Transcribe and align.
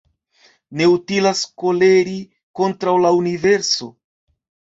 Ne 0.79 0.85
utilas 0.93 1.41
koleri 1.63 2.15
kontraŭ 2.61 2.97
la 3.05 3.13
universo 3.21 3.93